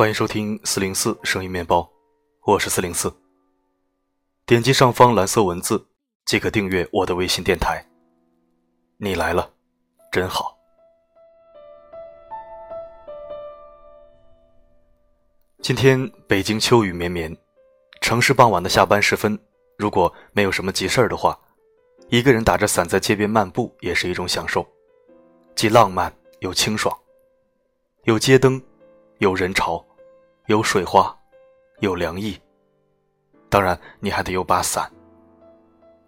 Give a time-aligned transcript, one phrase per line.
[0.00, 1.86] 欢迎收听四零四声音面包，
[2.46, 3.14] 我是四零四。
[4.46, 5.86] 点击上方蓝色文字
[6.24, 7.84] 即可订阅我的微信电台。
[8.96, 9.52] 你来了，
[10.10, 10.56] 真好。
[15.60, 17.36] 今天北京秋雨绵绵，
[18.00, 19.38] 城市傍晚的下班时分，
[19.76, 21.38] 如果没有什么急事儿的话，
[22.08, 24.66] 一个人打着伞在街边漫步也是一种享受，
[25.54, 26.98] 既浪漫又清爽。
[28.04, 28.58] 有街灯，
[29.18, 29.84] 有人潮，
[30.50, 31.16] 有水花，
[31.78, 32.36] 有凉意。
[33.48, 34.90] 当然，你还得有把伞。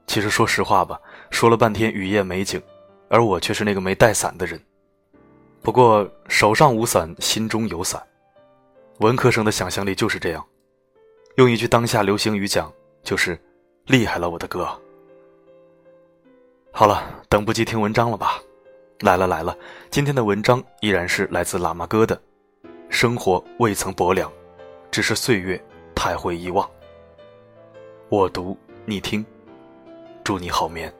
[0.09, 2.60] 其实说实话吧，说了半天雨夜美景，
[3.09, 4.60] 而我却是那个没带伞的人。
[5.62, 8.02] 不过手上无伞，心中有伞。
[8.98, 10.45] 文科生的想象力就是这样。
[11.37, 12.68] 用一句当下流行语讲，
[13.04, 13.40] 就是
[13.87, 14.68] “厉害了，我的哥”。
[16.74, 18.43] 好了，等不及听文章了吧？
[19.02, 19.56] 来了来了，
[19.88, 22.20] 今天的文章依然是来自喇嘛哥的。
[22.93, 24.30] 生活未曾薄凉，
[24.90, 25.60] 只是岁月
[25.95, 26.71] 太会遗忘。
[28.10, 29.24] 我读你听，
[30.23, 30.93] 祝你好眠。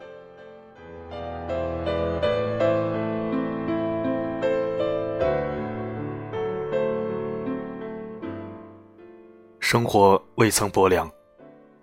[9.61, 11.09] 生活未曾薄凉，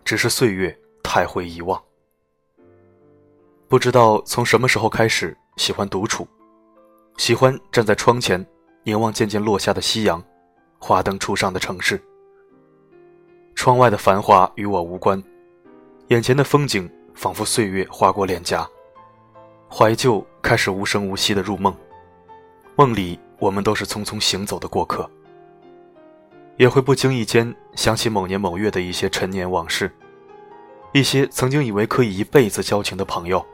[0.04, 1.82] 只是岁月太会遗忘。
[3.68, 6.28] 不知道从什么时候开始喜欢独处，
[7.18, 8.44] 喜欢站在窗前
[8.90, 10.20] 凝望渐渐落下的夕阳，
[10.80, 12.02] 华灯初上的城市。
[13.54, 15.24] 窗外的繁华与我无关，
[16.08, 18.68] 眼前的风景仿佛岁月划过脸颊，
[19.72, 21.72] 怀旧开始无声无息的入梦，
[22.76, 25.08] 梦里我们都是匆匆行走的过客，
[26.58, 29.92] 也会不经意间想起某年某月的一些陈年往事，
[30.94, 33.46] 一些曾经以为可以一辈子交情的朋友。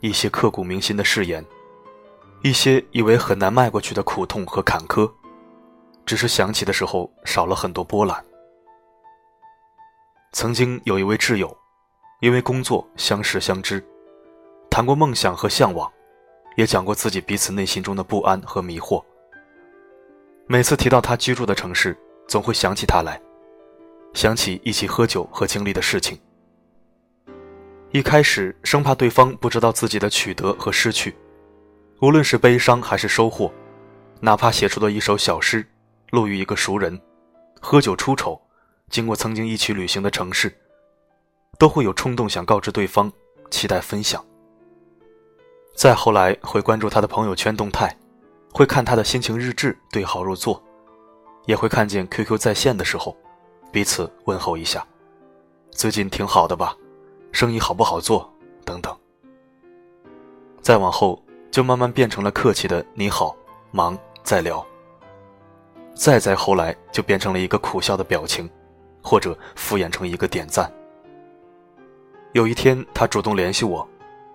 [0.00, 1.42] 一些刻骨铭心的誓言，
[2.44, 5.10] 一些以为很难迈过去的苦痛和坎坷，
[6.04, 8.22] 只是想起的时候少了很多波澜。
[10.32, 11.56] 曾经有一位挚友，
[12.20, 13.82] 因为工作相识相知，
[14.68, 15.90] 谈过梦想和向往，
[16.54, 19.02] 也讲过自己彼此内心中的不安和迷惑。
[20.46, 23.18] 每次提到他居住的城市，总会想起他来，
[24.12, 26.20] 想起一起喝酒和经历的事情。
[27.90, 31.16] 一开始生怕对方不知道自己的取得和失去，
[32.04, 33.50] 无论是悲伤还是收获，
[34.20, 35.66] 哪怕写出的一首小诗，
[36.10, 37.00] 路遇一个熟人，
[37.62, 38.38] 喝酒出丑，
[38.90, 40.54] 经过曾经一起旅行的城市，
[41.58, 43.10] 都会有冲动想告知对方，
[43.50, 44.22] 期待分享。
[45.74, 47.96] 再后来会关注他的朋友圈动态，
[48.52, 50.62] 会看他的心情日志对号入座，
[51.46, 53.16] 也会看见 QQ 在线的时候，
[53.72, 54.86] 彼此问候一下，
[55.70, 56.76] 最近挺好的吧？
[57.32, 58.30] 生意好不好做？
[58.62, 58.94] 等等。
[60.60, 61.23] 再往后，
[61.54, 63.32] 就慢慢变成了客气的“你好，
[63.70, 64.66] 忙再聊”。
[65.94, 68.50] 再再后来，就变成了一个苦笑的表情，
[69.00, 70.68] 或者敷衍成一个点赞。
[72.32, 73.88] 有一天，他主动联系我，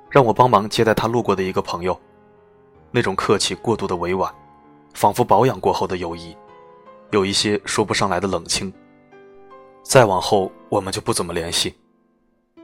[0.10, 2.00] 让我帮忙接待他路过的一个朋友。
[2.90, 4.34] 那种客气过度的委婉，
[4.94, 6.34] 仿佛保养过后的友谊，
[7.12, 8.72] 有一些说不上来的冷清。
[9.84, 11.76] 再往后，我们就不怎么联系。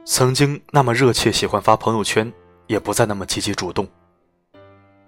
[0.06, 2.32] 曾经那么热切喜欢发朋友圈，
[2.68, 3.86] 也不再那么积极主动。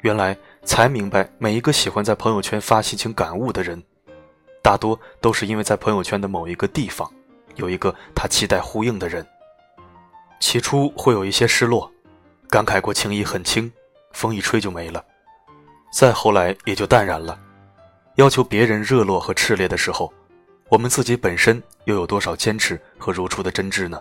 [0.03, 3.83] 原来才明白，每一个喜欢在朋友圈发心情感悟的人，
[4.63, 7.11] 大多都是因为在朋友圈的某一个地方，
[7.57, 9.27] 有一个他期待呼应的人。
[10.39, 11.91] 起初会有一些失落，
[12.49, 13.71] 感慨过情谊很轻，
[14.13, 15.05] 风一吹就没了。
[15.93, 17.39] 再后来也就淡然了。
[18.15, 20.13] 要求别人热络和炽烈的时候，
[20.69, 24.01] 我们自己本身又有多少坚持和如初的真挚呢？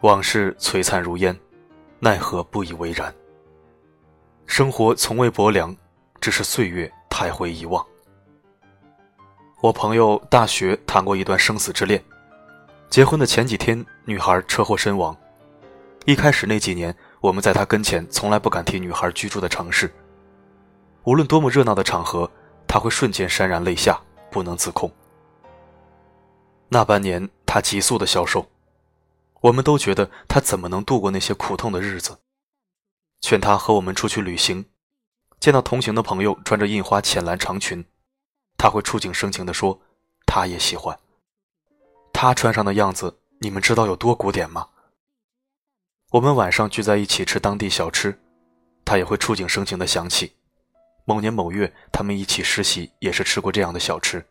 [0.00, 1.38] 往事璀璨如烟，
[2.00, 3.14] 奈何不以为然。
[4.50, 5.74] 生活从未薄凉，
[6.20, 7.86] 只是岁月太会遗忘。
[9.60, 12.02] 我朋友大学谈过一段生死之恋，
[12.90, 15.16] 结婚的前几天，女孩车祸身亡。
[16.04, 19.88] 一开始那几年，我们在他跟前从来不敢提女孩居住的城市。
[21.04, 22.28] 无论多么热闹的场合，
[22.66, 24.00] 他会瞬间潸然泪下，
[24.32, 24.90] 不能自控。
[26.68, 28.44] 那半年，他急速的消瘦。
[29.42, 32.18] 我们都觉得他怎么能度过那些苦痛的日子？
[33.20, 34.64] 劝他和我们出去旅行，
[35.38, 37.84] 见到同行的朋友穿着印花浅蓝长裙，
[38.56, 39.80] 他会触景生情地说
[40.26, 40.98] ：“他也喜欢。”
[42.12, 44.68] 他穿上的样子，你们知道有多古典吗？
[46.10, 48.18] 我们晚上聚在一起吃当地小吃，
[48.84, 50.32] 他也会触景生情地想起，
[51.04, 54.26] 某年某月他们一起实习也是吃过这样的小吃。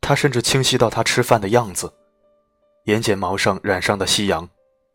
[0.00, 1.92] 他甚至清晰到他吃饭的样子。
[2.86, 4.48] 眼睫毛上染上的夕阳，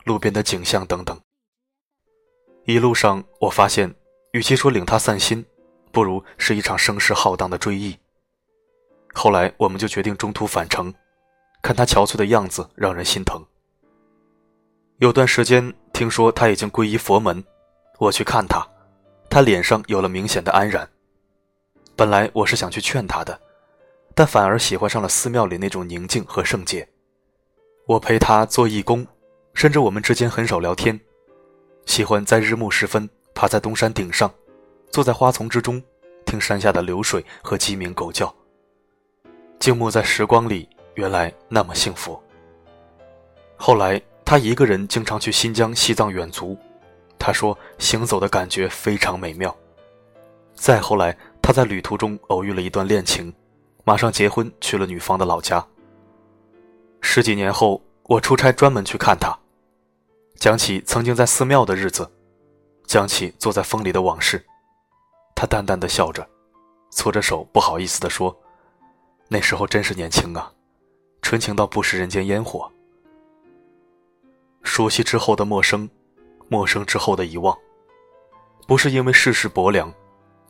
[0.03, 1.17] 路边的景象等等。
[2.67, 3.95] 一路上，我发现，
[4.33, 5.45] 与其说领他散心，
[5.93, 7.97] 不如是一场声势浩荡的追忆，
[9.13, 10.93] 后来我们就决定中途返程，
[11.61, 13.41] 看他憔悴的样子让人心疼。
[14.97, 17.41] 有段时间听说他已经皈依佛门，
[17.99, 18.67] 我去看他，
[19.29, 20.85] 他脸上有了明显的安然。
[21.95, 23.39] 本来我是想去劝他的，
[24.13, 26.85] 但反而喜欢上了寺庙里那种宁静和圣洁。
[27.85, 29.07] 我陪他做义工，
[29.53, 30.99] 甚至我们之间很少聊天，
[31.87, 34.31] 喜欢在日暮时分爬在东山顶上，
[34.91, 35.81] 坐在花丛之中，
[36.23, 38.31] 听山下的流水和鸡鸣狗叫。
[39.57, 42.21] 静默在时光里，原来那么幸福。
[43.55, 43.99] 后来。
[44.29, 46.57] 他一个人经常去新疆、西藏远足，
[47.17, 49.55] 他说行走的感觉非常美妙。
[50.53, 53.33] 再后来，他在旅途中偶遇了一段恋情，
[53.85, 55.65] 马上结婚去了女方的老家。
[56.99, 59.33] 十几年后，我出差专门去看他，
[60.37, 62.07] 讲起曾经在寺庙的日子，
[62.85, 64.45] 讲起坐在风里的往事，
[65.35, 66.27] 他淡淡的笑着，
[66.91, 68.35] 搓着手，不好意思的说
[69.29, 70.53] ：“那时候真是年轻啊，
[71.23, 72.71] 纯情到不食人间烟火。”
[74.61, 75.89] 熟悉之后的陌生，
[76.49, 77.57] 陌生之后的遗忘，
[78.67, 79.91] 不是因为世事薄凉，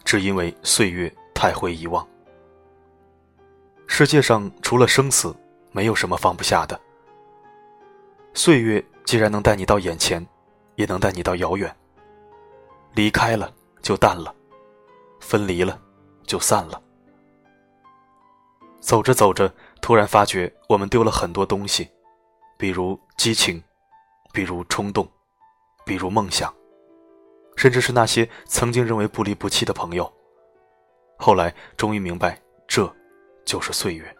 [0.03, 2.05] 只因为岁月太会遗忘。
[3.87, 5.33] 世界上除了生死，
[5.71, 6.77] 没有什么放不下的。
[8.37, 10.23] 岁月既然能带你到眼前，
[10.75, 11.75] 也能带你到遥远。
[12.93, 13.51] 离开了
[13.81, 14.31] 就淡了，
[15.19, 15.81] 分离了
[16.27, 16.79] 就散了。
[18.79, 19.51] 走着走着，
[19.81, 21.89] 突然发觉我们丢了很多东西，
[22.57, 23.61] 比如激情。
[24.31, 25.09] 比如冲动，
[25.83, 26.53] 比如梦想，
[27.55, 30.13] 甚至是那些曾经认为不离不弃的朋友，
[31.17, 32.93] 后来终于明白，这
[33.43, 34.15] 就是岁月。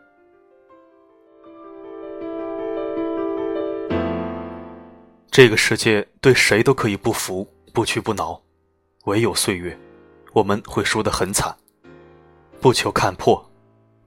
[5.38, 8.42] 这个世界对谁都可以不服、不屈不挠，
[9.06, 9.78] 唯有岁月，
[10.34, 11.56] 我们会输得很惨。
[12.60, 13.48] 不求看破，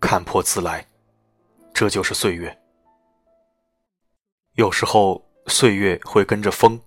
[0.00, 0.84] 看破自来，
[1.72, 2.58] 这就是岁月。
[4.54, 5.24] 有时候。
[5.46, 6.78] 岁月会跟着风，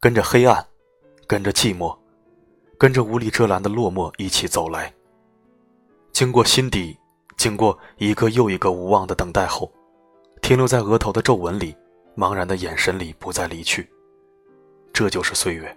[0.00, 0.66] 跟着黑暗，
[1.26, 1.96] 跟着寂寞，
[2.78, 4.92] 跟着无力遮拦的落寞一起走来。
[6.12, 6.96] 经过心底，
[7.36, 9.70] 经过一个又一个无望的等待后，
[10.42, 11.76] 停留在额头的皱纹里，
[12.20, 13.88] 茫然的眼神里不再离去。
[14.92, 15.74] 这就是岁月。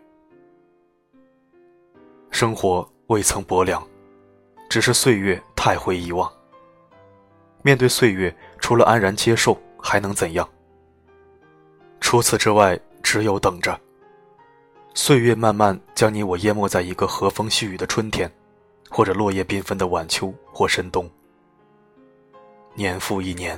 [2.31, 3.81] 生活未曾薄凉，
[4.69, 6.29] 只是岁月太会遗忘。
[7.61, 10.45] 面对岁月，除了安然接受，还能怎样？
[12.01, 13.79] 除此之外，只有等着。
[14.93, 18.29] 岁月慢慢将你我淹没在一个和风细雨的春天，
[18.89, 21.09] 或者落叶缤纷的晚秋或深冬。
[22.75, 23.57] 年复一年。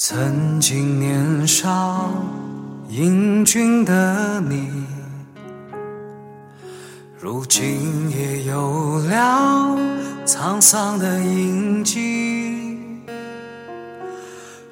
[0.00, 2.08] 曾经年少。
[2.88, 4.70] 英俊的你，
[7.20, 9.76] 如今也有了
[10.24, 12.78] 沧桑的印记，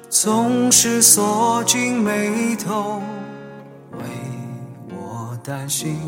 [0.09, 3.01] 总是锁紧眉头，
[3.99, 4.05] 为
[4.89, 5.99] 我担心。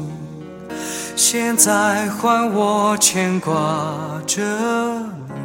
[1.17, 3.53] 现在换我牵挂
[4.25, 4.41] 着
[5.27, 5.38] 你，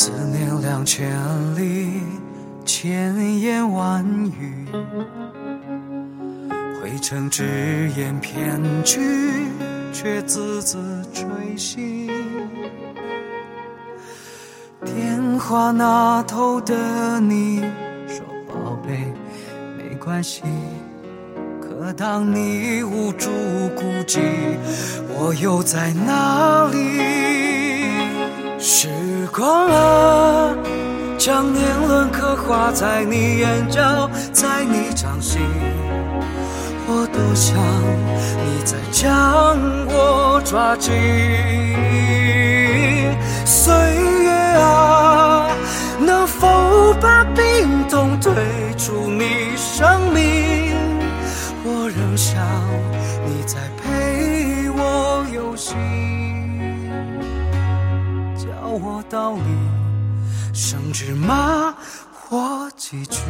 [0.00, 1.10] 思念两千
[1.56, 2.00] 里。
[2.64, 4.64] 千言万语
[6.80, 9.00] 汇成只言片句，
[9.92, 10.78] 却字字
[11.12, 11.24] 锥
[11.56, 12.08] 心。
[14.84, 17.64] 电话那头的你
[18.06, 19.12] 说：“宝贝，
[19.76, 20.42] 没关系。”
[21.60, 23.28] 可当你无助
[23.74, 24.20] 孤寂，
[25.08, 26.78] 我又在哪里？
[28.60, 28.88] 时
[29.28, 30.54] 光啊！
[31.18, 35.40] 将年轮刻画在你眼角，在你掌心，
[36.86, 37.58] 我多想
[38.44, 39.58] 你再将
[39.88, 40.94] 我抓紧。
[43.44, 43.74] 岁
[44.22, 45.50] 月啊，
[45.98, 48.32] 能否把冰冻退
[48.76, 50.76] 出你生命？
[51.64, 52.40] 我仍想
[53.26, 53.58] 你在
[59.10, 59.42] 道理，
[60.52, 61.74] 生芝麻
[62.12, 63.20] 花几句。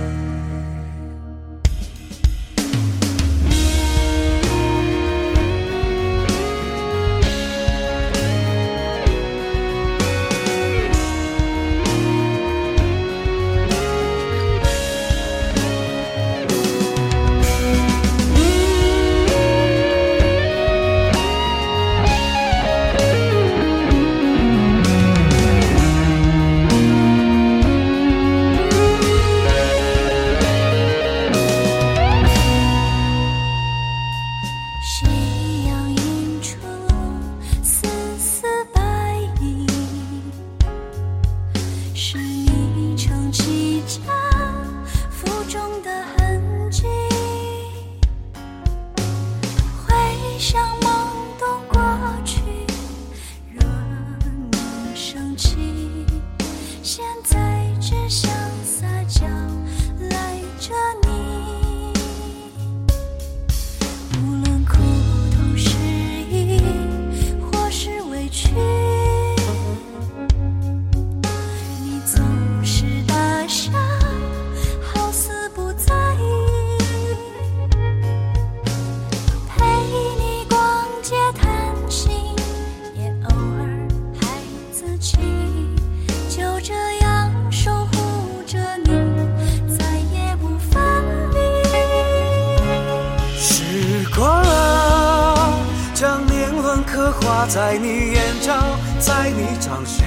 [97.46, 98.52] 在你眼角，
[98.98, 100.04] 在你掌心，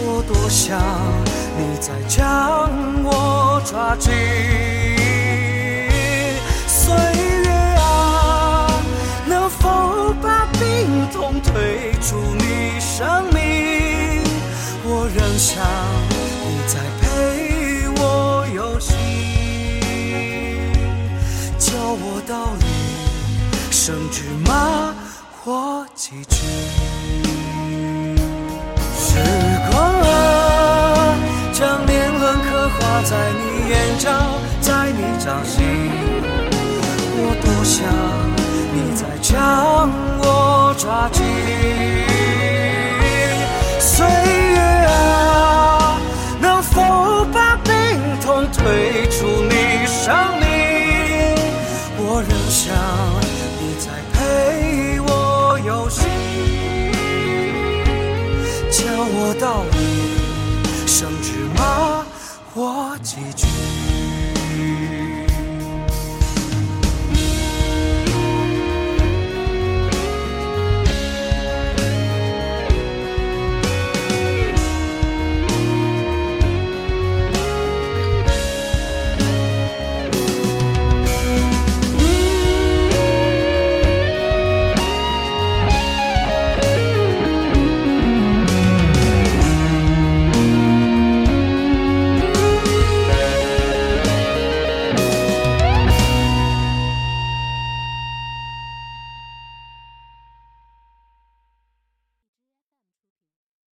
[0.00, 0.78] 我多想
[1.56, 2.70] 你再将
[3.02, 4.12] 我抓紧。
[6.66, 8.68] 岁月啊，
[9.26, 14.22] 能否把病痛退出你生命？
[14.84, 15.64] 我仍想
[16.42, 18.92] 你再陪我游戏，
[21.58, 22.64] 教我道理，
[23.70, 24.94] 生芝麻。
[25.46, 26.44] 过几句，
[28.98, 29.16] 时
[29.70, 31.14] 光啊，
[31.52, 34.10] 将年轮刻画在你眼角，
[34.60, 35.62] 在你掌心。
[37.18, 37.86] 我多想
[38.74, 39.88] 你再将
[40.18, 42.15] 我抓紧。